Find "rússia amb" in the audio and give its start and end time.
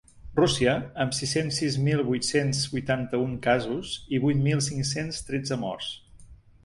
0.37-1.11